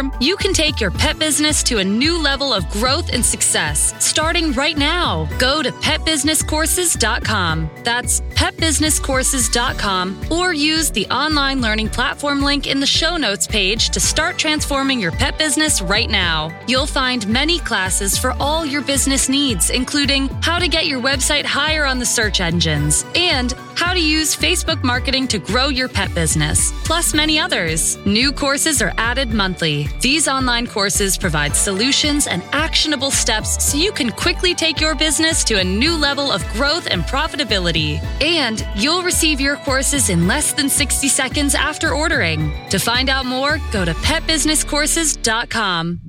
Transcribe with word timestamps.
platform, 0.00 0.20
you 0.20 0.36
can 0.36 0.52
take 0.52 0.80
your 0.80 0.90
pet 0.90 1.18
business 1.18 1.62
to 1.64 1.78
a 1.78 1.84
new 1.84 2.20
level 2.20 2.52
of 2.52 2.68
growth 2.70 3.12
and 3.12 3.24
success 3.24 3.94
starting 4.04 4.52
right 4.52 4.76
now. 4.76 5.28
Go 5.38 5.62
to 5.62 5.72
petbusinesscourses.com. 5.72 7.70
That's 7.84 8.20
petbusinesscourses.com 8.20 10.20
or 10.30 10.52
use 10.52 10.90
the 10.90 11.06
online 11.06 11.60
learning 11.60 11.90
platform 11.90 12.42
link 12.42 12.66
in 12.66 12.80
the 12.80 12.86
show 12.86 13.16
notes 13.16 13.46
page 13.46 13.90
to 13.90 14.00
start 14.00 14.38
transforming 14.38 15.00
your 15.00 15.12
pet 15.12 15.38
business 15.38 15.82
right 15.82 16.10
now. 16.10 16.50
You'll 16.66 16.86
find 16.86 17.26
many 17.28 17.58
classes 17.58 18.18
for 18.18 18.32
all 18.40 18.64
your 18.64 18.82
business 18.82 19.28
needs, 19.28 19.70
including 19.70 20.28
how 20.42 20.58
to 20.58 20.68
get 20.68 20.86
your 20.86 21.00
website 21.00 21.44
higher 21.44 21.84
on 21.84 21.98
the 21.98 22.06
search 22.06 22.40
engines 22.40 23.04
and 23.14 23.52
how 23.74 23.94
to 23.94 24.00
use 24.00 24.36
Facebook 24.36 24.82
marketing 24.82 25.26
to 25.28 25.38
grow 25.38 25.68
your 25.68 25.88
pet 25.88 26.14
business, 26.14 26.72
plus 26.84 27.14
many 27.14 27.38
others. 27.38 27.96
New 28.04 28.32
courses 28.32 28.82
are 28.82 28.92
added 28.98 29.30
monthly. 29.30 29.89
These 30.00 30.28
online 30.28 30.66
courses 30.66 31.18
provide 31.18 31.56
solutions 31.56 32.26
and 32.26 32.42
actionable 32.52 33.10
steps 33.10 33.64
so 33.64 33.76
you 33.76 33.92
can 33.92 34.10
quickly 34.10 34.54
take 34.54 34.80
your 34.80 34.94
business 34.94 35.44
to 35.44 35.58
a 35.58 35.64
new 35.64 35.96
level 35.96 36.30
of 36.30 36.46
growth 36.52 36.86
and 36.90 37.02
profitability. 37.02 38.02
And 38.22 38.66
you'll 38.76 39.02
receive 39.02 39.40
your 39.40 39.56
courses 39.56 40.10
in 40.10 40.26
less 40.26 40.52
than 40.52 40.68
60 40.68 41.08
seconds 41.08 41.54
after 41.54 41.94
ordering. 41.94 42.52
To 42.70 42.78
find 42.78 43.08
out 43.08 43.26
more, 43.26 43.58
go 43.72 43.84
to 43.84 43.94
petbusinesscourses.com. 43.94 46.00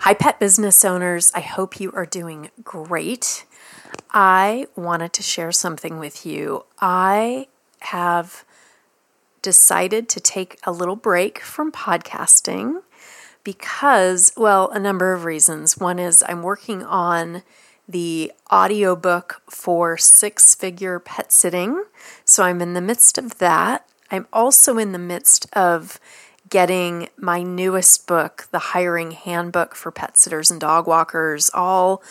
Hi, 0.00 0.14
pet 0.14 0.38
business 0.38 0.84
owners. 0.84 1.32
I 1.34 1.40
hope 1.40 1.80
you 1.80 1.90
are 1.92 2.06
doing 2.06 2.50
great. 2.62 3.44
I 4.10 4.66
wanted 4.76 5.12
to 5.14 5.22
share 5.22 5.52
something 5.52 5.98
with 5.98 6.24
you. 6.24 6.64
I 6.80 7.48
have 7.80 8.44
decided 9.48 10.10
to 10.10 10.20
take 10.20 10.58
a 10.64 10.70
little 10.70 10.94
break 10.94 11.40
from 11.40 11.72
podcasting 11.72 12.82
because, 13.44 14.30
well, 14.36 14.68
a 14.68 14.78
number 14.78 15.14
of 15.14 15.24
reasons. 15.24 15.78
One 15.78 15.98
is 15.98 16.22
I'm 16.28 16.42
working 16.42 16.82
on 16.82 17.42
the 17.88 18.30
audiobook 18.52 19.40
for 19.48 19.96
six 19.96 20.54
figure 20.54 20.98
pet 20.98 21.32
sitting. 21.32 21.82
So 22.26 22.42
I'm 22.42 22.60
in 22.60 22.74
the 22.74 22.82
midst 22.82 23.16
of 23.16 23.38
that. 23.38 23.88
I'm 24.10 24.26
also 24.34 24.76
in 24.76 24.92
the 24.92 24.98
midst 24.98 25.46
of 25.54 25.98
getting 26.50 27.08
my 27.16 27.42
newest 27.42 28.06
book, 28.06 28.48
The 28.50 28.58
Hiring 28.58 29.12
Handbook 29.12 29.74
for 29.74 29.90
Pet 29.90 30.18
Sitters 30.18 30.50
and 30.50 30.60
Dog 30.60 30.86
Walkers, 30.86 31.50
all 31.54 32.02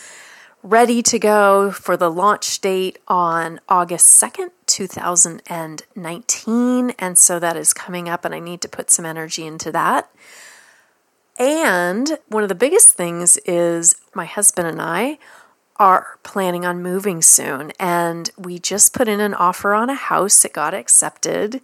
ready 0.68 1.02
to 1.02 1.18
go 1.18 1.70
for 1.70 1.96
the 1.96 2.10
launch 2.10 2.60
date 2.60 2.98
on 3.08 3.58
August 3.70 4.22
2nd, 4.22 4.50
2019. 4.66 6.90
And 6.98 7.16
so 7.16 7.38
that 7.38 7.56
is 7.56 7.72
coming 7.72 8.06
up, 8.06 8.26
and 8.26 8.34
I 8.34 8.38
need 8.38 8.60
to 8.60 8.68
put 8.68 8.90
some 8.90 9.06
energy 9.06 9.46
into 9.46 9.72
that. 9.72 10.10
And 11.38 12.18
one 12.28 12.42
of 12.42 12.50
the 12.50 12.54
biggest 12.54 12.92
things 12.94 13.38
is 13.38 13.96
my 14.14 14.26
husband 14.26 14.68
and 14.68 14.82
I 14.82 15.16
are 15.76 16.18
planning 16.22 16.66
on 16.66 16.82
moving 16.82 17.22
soon. 17.22 17.72
And 17.80 18.30
we 18.36 18.58
just 18.58 18.92
put 18.92 19.08
in 19.08 19.20
an 19.20 19.32
offer 19.32 19.72
on 19.72 19.88
a 19.88 19.94
house, 19.94 20.44
it 20.44 20.52
got 20.52 20.74
accepted. 20.74 21.62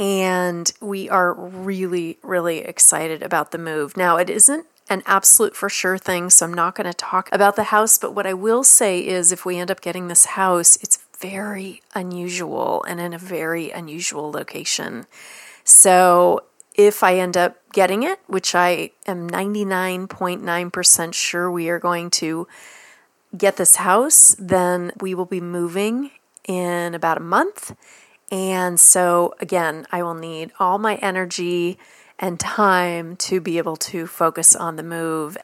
And 0.00 0.72
we 0.80 1.08
are 1.08 1.32
really, 1.32 2.18
really 2.22 2.58
excited 2.58 3.22
about 3.22 3.52
the 3.52 3.58
move. 3.58 3.96
Now, 3.96 4.16
it 4.16 4.28
isn't 4.28 4.66
an 4.88 5.02
absolute 5.06 5.56
for 5.56 5.68
sure 5.68 5.98
thing, 5.98 6.30
so 6.30 6.46
I'm 6.46 6.54
not 6.54 6.74
going 6.74 6.86
to 6.86 6.94
talk 6.96 7.28
about 7.32 7.56
the 7.56 7.64
house. 7.64 7.98
But 7.98 8.14
what 8.14 8.26
I 8.26 8.34
will 8.34 8.64
say 8.64 9.06
is 9.06 9.32
if 9.32 9.44
we 9.44 9.58
end 9.58 9.70
up 9.70 9.80
getting 9.80 10.08
this 10.08 10.24
house, 10.26 10.76
it's 10.82 10.98
very 11.18 11.82
unusual 11.94 12.84
and 12.88 13.00
in 13.00 13.12
a 13.12 13.18
very 13.18 13.70
unusual 13.70 14.30
location. 14.30 15.06
So 15.64 16.42
if 16.74 17.02
I 17.02 17.18
end 17.18 17.36
up 17.36 17.56
getting 17.72 18.02
it, 18.02 18.18
which 18.26 18.54
I 18.54 18.90
am 19.06 19.28
99.9% 19.28 21.14
sure 21.14 21.50
we 21.50 21.68
are 21.68 21.78
going 21.78 22.10
to 22.10 22.48
get 23.36 23.56
this 23.56 23.76
house, 23.76 24.34
then 24.38 24.92
we 25.00 25.14
will 25.14 25.26
be 25.26 25.40
moving 25.40 26.10
in 26.46 26.94
about 26.94 27.16
a 27.16 27.20
month. 27.20 27.76
And 28.30 28.80
so, 28.80 29.34
again, 29.40 29.86
I 29.92 30.02
will 30.02 30.14
need 30.14 30.52
all 30.58 30.78
my 30.78 30.96
energy 30.96 31.78
and 32.22 32.38
time 32.38 33.16
to 33.16 33.40
be 33.40 33.58
able 33.58 33.76
to 33.76 34.06
focus 34.06 34.54
on 34.54 34.76
the 34.76 34.82
move. 34.82 35.36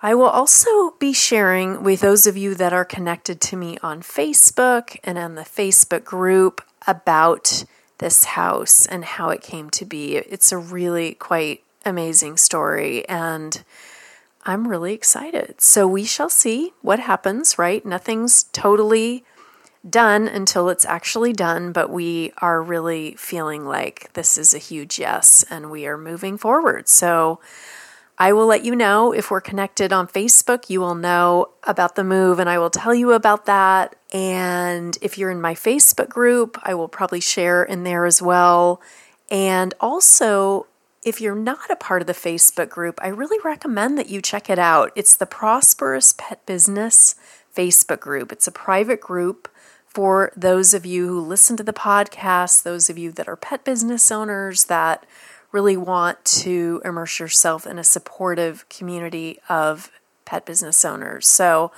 I 0.00 0.14
will 0.14 0.26
also 0.26 0.92
be 0.98 1.12
sharing 1.12 1.84
with 1.84 2.00
those 2.00 2.26
of 2.26 2.36
you 2.36 2.54
that 2.54 2.72
are 2.72 2.86
connected 2.86 3.40
to 3.42 3.56
me 3.56 3.76
on 3.82 4.02
Facebook 4.02 4.96
and 5.04 5.18
on 5.18 5.34
the 5.34 5.42
Facebook 5.42 6.04
group 6.04 6.62
about 6.86 7.64
this 7.98 8.24
house 8.24 8.86
and 8.86 9.04
how 9.04 9.28
it 9.28 9.42
came 9.42 9.70
to 9.70 9.84
be. 9.84 10.16
It's 10.16 10.50
a 10.50 10.58
really 10.58 11.14
quite 11.14 11.62
amazing 11.84 12.38
story 12.38 13.06
and 13.08 13.62
I'm 14.44 14.66
really 14.66 14.94
excited. 14.94 15.60
So 15.60 15.86
we 15.86 16.04
shall 16.04 16.30
see 16.30 16.72
what 16.80 16.98
happens, 16.98 17.58
right? 17.58 17.84
Nothing's 17.84 18.44
totally 18.44 19.24
done 19.88 20.28
until 20.28 20.68
it's 20.68 20.84
actually 20.84 21.32
done, 21.32 21.72
but 21.72 21.90
we 21.90 22.32
are 22.38 22.62
really 22.62 23.14
feeling 23.16 23.66
like 23.66 24.12
this 24.12 24.38
is 24.38 24.54
a 24.54 24.58
huge 24.58 24.98
yes 24.98 25.44
and 25.50 25.70
we 25.70 25.86
are 25.86 25.98
moving 25.98 26.38
forward. 26.38 26.88
So 26.88 27.40
I 28.18 28.32
will 28.32 28.46
let 28.46 28.64
you 28.64 28.76
know 28.76 29.12
if 29.12 29.30
we're 29.30 29.40
connected 29.40 29.92
on 29.92 30.06
Facebook. 30.06 30.70
You 30.70 30.80
will 30.80 30.94
know 30.94 31.48
about 31.64 31.96
the 31.96 32.04
move 32.04 32.38
and 32.38 32.48
I 32.48 32.58
will 32.58 32.70
tell 32.70 32.94
you 32.94 33.12
about 33.12 33.46
that. 33.46 33.96
And 34.12 34.96
if 35.02 35.18
you're 35.18 35.30
in 35.30 35.40
my 35.40 35.54
Facebook 35.54 36.08
group, 36.08 36.58
I 36.62 36.74
will 36.74 36.88
probably 36.88 37.20
share 37.20 37.64
in 37.64 37.82
there 37.82 38.06
as 38.06 38.22
well. 38.22 38.80
And 39.30 39.74
also, 39.80 40.66
if 41.04 41.20
you're 41.20 41.34
not 41.34 41.68
a 41.70 41.74
part 41.74 42.00
of 42.00 42.06
the 42.06 42.12
Facebook 42.12 42.68
group, 42.68 43.00
I 43.02 43.08
really 43.08 43.38
recommend 43.44 43.98
that 43.98 44.08
you 44.08 44.22
check 44.22 44.48
it 44.48 44.58
out. 44.58 44.92
It's 44.94 45.16
the 45.16 45.26
Prosperous 45.26 46.14
Pet 46.16 46.46
Business 46.46 47.16
Facebook 47.56 47.98
group. 47.98 48.30
It's 48.30 48.46
a 48.46 48.52
private 48.52 49.00
group 49.00 49.48
for 49.94 50.32
those 50.36 50.72
of 50.72 50.86
you 50.86 51.06
who 51.06 51.20
listen 51.20 51.56
to 51.56 51.62
the 51.62 51.72
podcast, 51.72 52.62
those 52.62 52.88
of 52.88 52.96
you 52.96 53.12
that 53.12 53.28
are 53.28 53.36
pet 53.36 53.64
business 53.64 54.10
owners 54.10 54.64
that 54.64 55.04
really 55.50 55.76
want 55.76 56.24
to 56.24 56.80
immerse 56.84 57.20
yourself 57.20 57.66
in 57.66 57.78
a 57.78 57.84
supportive 57.84 58.66
community 58.70 59.38
of 59.48 59.90
pet 60.24 60.46
business 60.46 60.84
owners. 60.84 61.28
So 61.28 61.72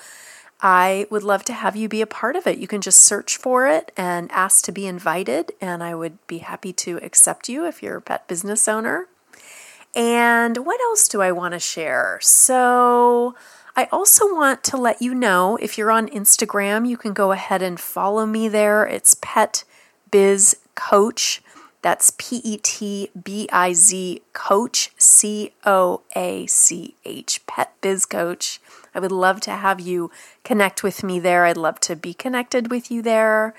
I 0.60 1.06
would 1.10 1.24
love 1.24 1.44
to 1.46 1.52
have 1.52 1.74
you 1.74 1.88
be 1.88 2.00
a 2.00 2.06
part 2.06 2.36
of 2.36 2.46
it. 2.46 2.58
You 2.58 2.68
can 2.68 2.80
just 2.80 3.00
search 3.00 3.36
for 3.36 3.66
it 3.66 3.90
and 3.96 4.30
ask 4.30 4.64
to 4.64 4.72
be 4.72 4.86
invited, 4.86 5.52
and 5.60 5.82
I 5.82 5.94
would 5.94 6.24
be 6.26 6.38
happy 6.38 6.72
to 6.74 6.98
accept 7.02 7.48
you 7.48 7.66
if 7.66 7.82
you're 7.82 7.96
a 7.96 8.02
pet 8.02 8.28
business 8.28 8.68
owner. 8.68 9.08
And 9.94 10.58
what 10.58 10.80
else 10.80 11.08
do 11.08 11.20
I 11.20 11.32
want 11.32 11.52
to 11.54 11.60
share? 11.60 12.18
So, 12.22 13.34
I 13.76 13.88
also 13.90 14.32
want 14.32 14.62
to 14.64 14.76
let 14.76 15.02
you 15.02 15.16
know 15.16 15.56
if 15.56 15.76
you're 15.76 15.90
on 15.90 16.08
Instagram, 16.08 16.88
you 16.88 16.96
can 16.96 17.12
go 17.12 17.32
ahead 17.32 17.60
and 17.60 17.80
follow 17.80 18.24
me 18.24 18.46
there. 18.46 18.86
It's 18.86 19.16
Pet 19.20 19.64
Biz 20.12 20.58
Coach. 20.76 21.42
That's 21.82 22.12
P 22.16 22.40
E 22.44 22.56
T 22.58 23.10
B 23.20 23.48
I 23.52 23.72
Z 23.72 24.22
Coach, 24.32 24.92
C 24.96 25.54
O 25.66 26.02
A 26.14 26.46
C 26.46 26.94
H, 27.04 27.44
Pet 27.48 27.74
Biz 27.80 28.06
Coach. 28.06 28.60
I 28.94 29.00
would 29.00 29.12
love 29.12 29.40
to 29.40 29.50
have 29.50 29.80
you 29.80 30.08
connect 30.44 30.84
with 30.84 31.02
me 31.02 31.18
there. 31.18 31.44
I'd 31.44 31.56
love 31.56 31.80
to 31.80 31.96
be 31.96 32.14
connected 32.14 32.70
with 32.70 32.92
you 32.92 33.02
there. 33.02 33.54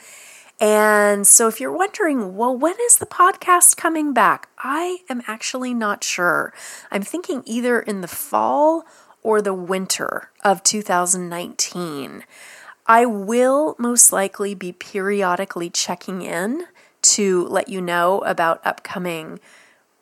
And 0.61 1.27
so, 1.27 1.49
if 1.49 1.59
you're 1.59 1.75
wondering, 1.75 2.37
well, 2.37 2.55
when 2.55 2.75
is 2.87 2.97
the 2.97 3.05
podcast 3.05 3.75
coming 3.75 4.13
back? 4.13 4.47
I 4.57 4.99
am 5.09 5.21
actually 5.27 5.73
not 5.73 6.01
sure. 6.05 6.53
I'm 6.89 7.01
thinking 7.01 7.43
either 7.45 7.81
in 7.81 7.99
the 7.99 8.07
fall 8.07 8.85
or 9.25 9.41
the 9.41 9.55
winter 9.55 10.29
of 10.43 10.61
2019. 10.61 12.23
I 12.85 13.07
will 13.07 13.75
most 13.79 14.11
likely 14.11 14.53
be 14.53 14.71
periodically 14.71 15.71
checking 15.71 16.21
in 16.21 16.65
to 17.01 17.47
let 17.47 17.67
you 17.67 17.81
know 17.81 18.19
about 18.19 18.61
upcoming 18.63 19.39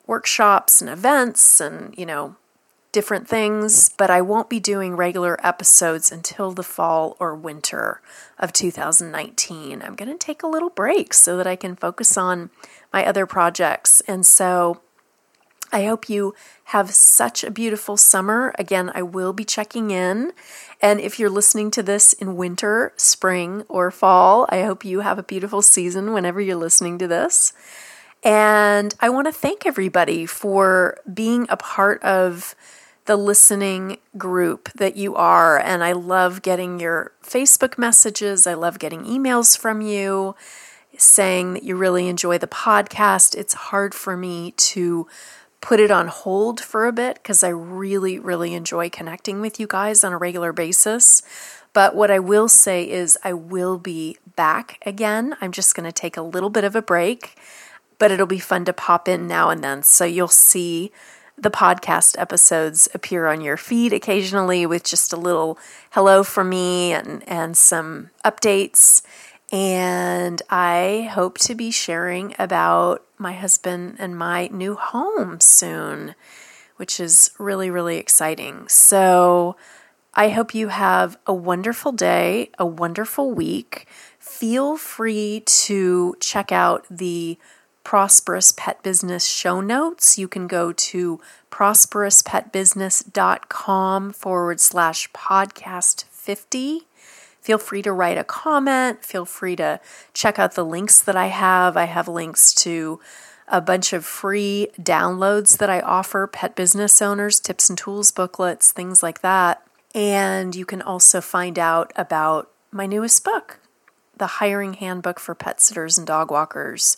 workshops 0.06 0.81
and 0.81 0.90
events 0.90 1.62
and, 1.62 1.98
you 1.98 2.06
know, 2.06 2.36
different 2.92 3.25
things, 3.25 3.90
but 3.98 4.10
I 4.10 4.20
won't 4.20 4.50
be 4.50 4.60
doing 4.60 4.98
regular 4.98 5.40
episodes 5.42 6.12
until 6.12 6.52
the 6.52 6.62
fall 6.62 7.16
or 7.18 7.34
winter 7.34 8.02
of 8.38 8.52
2019. 8.52 9.81
I'm 9.81 9.96
going 9.96 10.12
to 10.12 10.18
take 10.18 10.44
a 10.44 10.48
little 10.48 10.69
break 10.69 11.14
so 11.14 11.38
that 11.38 11.48
I 11.48 11.56
can 11.56 11.78
focus 11.78 12.18
on 12.18 12.50
my 12.92 13.06
other 13.06 13.26
projects. 13.26 14.02
And 14.02 14.26
so 14.26 14.81
I 15.74 15.86
hope 15.86 16.08
you 16.08 16.36
have 16.66 16.92
such 16.92 17.44
a 17.44 17.52
beautiful 17.52 17.98
summer. 17.98 18.54
Again, 18.60 18.92
I 18.94 19.02
will 19.02 19.34
be 19.34 19.44
checking 19.44 19.90
in. 19.92 20.31
And 20.81 21.02
if 21.02 21.20
you're 21.20 21.30
listening 21.30 21.72
to 21.72 21.84
this 21.84 22.14
in 22.14 22.36
winter, 22.36 22.94
spring, 22.96 23.64
or 23.68 23.90
fall, 23.90 24.46
I 24.50 24.62
hope 24.62 24.86
you 24.86 25.00
have 25.00 25.18
a 25.18 25.24
beautiful 25.24 25.64
season 25.64 26.14
whenever 26.14 26.40
you're 26.40 26.56
listening 26.56 27.00
to 27.00 27.08
this. 27.08 27.54
And 28.24 28.94
I 29.00 29.10
want 29.10 29.28
to 29.28 29.34
thank 29.34 29.66
everybody 29.66 30.25
for 30.28 31.00
being 31.12 31.48
a 31.50 31.58
part 31.58 32.02
of 32.04 32.56
the 33.06 33.18
listening 33.18 33.98
group 34.18 34.72
that 34.74 34.96
you 34.96 35.16
are. 35.16 35.58
And 35.58 35.84
I 35.84 35.92
love 35.92 36.42
getting 36.42 36.80
your 36.80 37.12
Facebook 37.24 37.78
messages. 37.78 38.48
I 38.48 38.54
love 38.54 38.80
getting 38.80 39.04
emails 39.04 39.58
from 39.58 39.81
you 39.81 40.36
saying 40.98 41.54
that 41.54 41.64
you 41.64 41.76
really 41.76 42.08
enjoy 42.08 42.38
the 42.38 42.48
podcast. 42.48 43.36
It's 43.36 43.54
hard 43.54 43.94
for 43.94 44.16
me 44.16 44.52
to 44.52 45.08
put 45.63 45.80
it 45.80 45.89
on 45.89 46.07
hold 46.10 46.60
for 46.60 46.86
a 46.86 46.92
bit 46.92 47.15
because 47.15 47.42
I 47.42 47.48
really, 47.48 48.19
really 48.19 48.54
enjoy 48.54 48.89
connecting 48.89 49.39
with 49.39 49.62
you 49.62 49.65
guys 49.65 50.04
on 50.04 50.12
a 50.12 50.18
regular 50.18 50.51
basis. 50.51 51.24
But 51.71 51.95
what 51.95 52.12
I 52.12 52.19
will 52.19 52.50
say 52.50 52.83
is, 52.83 53.18
I 53.24 53.31
will 53.31 53.77
be 53.77 54.18
back 54.36 54.77
again. 54.86 55.38
I'm 55.39 55.54
just 55.54 55.74
going 55.74 55.86
to 55.86 55.94
take 55.94 56.18
a 56.18 56.21
little 56.21 56.50
bit 56.50 56.65
of 56.65 56.75
a 56.75 56.81
break, 56.81 57.38
but 57.98 58.12
it'll 58.12 58.27
be 58.27 58.39
fun 58.39 58.65
to 58.65 58.74
pop 58.74 59.07
in 59.07 59.25
now 59.25 59.50
and 59.50 59.63
then. 59.63 59.83
So 59.83 60.04
you'll 60.04 60.27
see 60.27 60.92
the 61.38 61.50
podcast 61.50 62.19
episodes 62.19 62.89
appear 62.94 63.27
on 63.27 63.39
your 63.39 63.56
feed 63.56 63.94
occasionally 63.94 64.66
with 64.66 64.83
just 64.83 65.13
a 65.13 65.18
little 65.18 65.57
hello 65.92 66.24
from 66.24 66.50
me 66.50 66.92
and, 66.92 67.24
and 67.25 67.56
some 67.56 68.09
updates. 68.25 69.01
And 69.50 70.42
I 70.50 71.09
hope 71.13 71.38
to 71.39 71.56
be 71.56 71.71
sharing 71.71 72.36
about 72.38 73.06
my 73.24 73.34
husband 73.34 73.96
and 73.98 74.16
my 74.16 74.50
new 74.52 74.75
home 74.75 75.40
soon, 75.40 76.14
which 76.75 77.00
is 77.00 77.31
really, 77.40 77.72
really 77.72 77.98
exciting. 77.98 78.68
So 78.68 79.56
I 80.14 80.30
hope 80.30 80.54
you 80.54 80.68
have 80.68 81.18
a 81.25 81.34
wonderful 81.34 81.92
day, 81.92 82.52
a 82.60 82.68
wonderful 82.68 83.31
week. 83.31 83.88
Feel 84.20 84.78
free 84.78 85.42
to 85.46 86.16
check 86.20 86.52
out 86.52 86.86
the 86.90 87.40
Prosperous 87.84 88.52
Pet 88.52 88.84
Business 88.84 89.26
show 89.26 89.60
notes. 89.60 90.19
You 90.19 90.28
can 90.28 90.46
go 90.48 90.72
to 90.72 91.19
prosperouspetbusiness.com 91.52 94.14
forward 94.14 94.60
slash 94.60 95.12
podcast 95.12 96.04
50. 96.06 96.88
Feel 97.44 97.57
free 97.57 97.81
to 97.81 97.92
write 97.92 98.18
a 98.18 98.24
comment. 98.24 99.04
Feel 99.04 99.25
free 99.25 99.57
to 99.57 99.81
check 100.13 100.40
out 100.40 100.56
the 100.56 100.63
links 100.63 101.01
that 101.01 101.18
I 101.18 101.28
have. 101.28 101.75
I 101.75 101.84
have 101.84 102.07
links 102.07 102.54
to 102.56 103.01
a 103.50 103.60
bunch 103.60 103.92
of 103.92 104.06
free 104.06 104.69
downloads 104.80 105.57
that 105.57 105.69
I 105.69 105.81
offer 105.81 106.25
pet 106.25 106.56
business 106.56 107.01
owners, 107.01 107.42
tips 107.42 107.68
and 107.68 107.78
tools 107.78 108.12
booklets, 108.12 108.72
things 108.72 109.04
like 109.04 109.19
that. 109.22 109.62
And 109.94 110.56
you 110.56 110.66
can 110.66 110.81
also 110.81 111.19
find 111.19 111.60
out 111.60 111.92
about 111.98 112.50
my 112.72 112.86
newest 112.86 113.25
book, 113.25 113.60
The 114.16 114.40
Hiring 114.40 114.75
Handbook 114.75 115.19
for 115.19 115.36
Pet 115.36 115.60
Sitters 115.60 115.98
and 115.98 116.07
Dog 116.07 116.31
Walkers. 116.31 116.95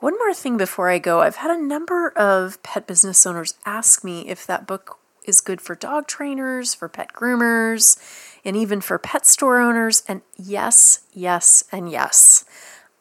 One 0.00 0.14
more 0.16 0.32
thing 0.32 0.56
before 0.56 0.88
I 0.88 0.98
go 0.98 1.20
I've 1.20 1.36
had 1.36 1.50
a 1.50 1.62
number 1.62 2.08
of 2.16 2.62
pet 2.62 2.86
business 2.86 3.26
owners 3.26 3.54
ask 3.66 4.02
me 4.02 4.26
if 4.26 4.46
that 4.46 4.66
book 4.66 4.98
is 5.26 5.40
good 5.40 5.60
for 5.60 5.74
dog 5.74 6.06
trainers, 6.06 6.72
for 6.74 6.88
pet 6.88 7.12
groomers, 7.12 7.98
and 8.46 8.56
even 8.56 8.80
for 8.80 8.96
pet 8.96 9.26
store 9.26 9.58
owners. 9.60 10.04
And 10.08 10.22
yes, 10.36 11.00
yes, 11.12 11.64
and 11.72 11.90
yes. 11.90 12.44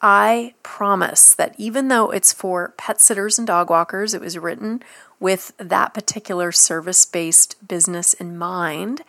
I 0.02 0.56
promise 0.64 1.34
that 1.36 1.56
even 1.58 1.88
though 1.88 2.12
it's 2.12 2.34
for 2.34 2.74
pet 2.78 3.00
sitters 3.00 3.38
and 3.38 3.48
dog 3.48 3.70
walkers, 3.70 4.14
it 4.14 4.22
was 4.22 4.38
written 4.38 4.82
with 5.20 5.54
that 5.58 5.94
particular 5.94 6.52
service 6.52 7.06
based 7.06 7.66
business 7.66 8.14
in 8.14 8.38
mind. 8.38 9.02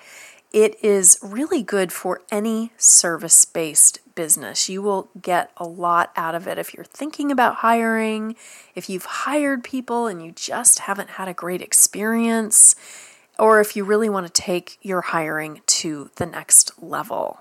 It 0.53 0.83
is 0.83 1.19
really 1.23 1.63
good 1.63 1.93
for 1.93 2.23
any 2.31 2.73
service 2.77 3.45
based 3.45 3.99
business. 4.15 4.69
You 4.69 4.81
will 4.81 5.11
get 5.21 5.51
a 5.57 5.67
lot 5.67 6.13
out 6.17 6.35
of 6.35 6.47
it 6.47 6.57
if 6.57 6.73
you're 6.73 6.85
thinking 6.85 7.33
about 7.33 7.57
hiring, 7.57 8.37
if 8.75 8.89
you've 8.89 9.05
hired 9.05 9.65
people 9.65 10.07
and 10.07 10.25
you 10.25 10.33
just 10.33 10.81
haven't 10.81 11.11
had 11.11 11.29
a 11.29 11.35
great 11.35 11.61
experience, 11.61 12.75
or 13.39 13.61
if 13.61 13.77
you 13.77 13.85
really 13.85 14.09
want 14.09 14.27
to 14.27 14.33
take 14.33 14.79
your 14.83 15.01
hiring 15.01 15.61
to 15.67 16.11
the 16.17 16.27
next 16.27 16.83
level. 16.83 17.41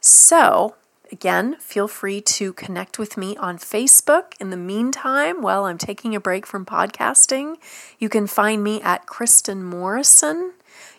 So, 0.00 0.76
again, 1.10 1.56
feel 1.58 1.88
free 1.88 2.20
to 2.20 2.52
connect 2.52 2.98
with 2.98 3.16
me 3.16 3.36
on 3.36 3.58
Facebook. 3.58 4.32
In 4.40 4.50
the 4.50 4.56
meantime, 4.56 5.42
while 5.42 5.64
I'm 5.64 5.78
taking 5.78 6.14
a 6.14 6.20
break 6.20 6.46
from 6.46 6.64
podcasting, 6.66 7.56
you 7.98 8.08
can 8.08 8.26
find 8.26 8.62
me 8.62 8.80
at 8.82 9.06
Kristin 9.06 9.62
Morrison 9.62 10.52